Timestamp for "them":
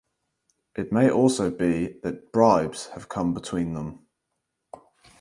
3.75-4.07